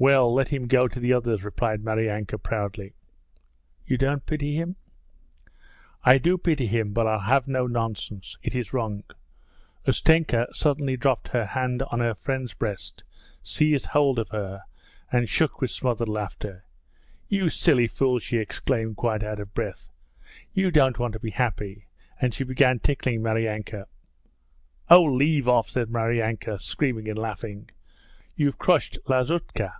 [0.00, 2.94] 'Well, let him go to the others,' replied Maryanka proudly.
[3.84, 4.76] 'You don't pity him?'
[6.04, 8.38] 'I do pity him, but I'll have no nonsense.
[8.40, 9.02] It is wrong.'
[9.88, 13.02] Ustenka suddenly dropped her head on her friend's breast,
[13.42, 14.62] seized hold of her,
[15.10, 16.64] and shook with smothered laughter.
[17.26, 19.88] 'You silly fool!' she exclaimed, quite out of breath.
[20.52, 21.88] 'You don't want to be happy,'
[22.20, 23.88] and she began tickling Maryanka.
[24.90, 27.70] 'Oh, leave off!' said Maryanka, screaming and laughing.
[28.36, 29.72] 'You've crushed Lazutka.'